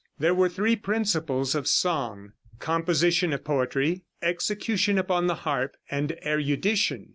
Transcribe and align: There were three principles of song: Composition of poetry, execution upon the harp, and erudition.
There 0.17 0.33
were 0.33 0.49
three 0.49 0.75
principles 0.75 1.53
of 1.53 1.67
song: 1.67 2.31
Composition 2.57 3.33
of 3.33 3.43
poetry, 3.43 4.01
execution 4.23 4.97
upon 4.97 5.27
the 5.27 5.35
harp, 5.45 5.77
and 5.91 6.13
erudition. 6.25 7.09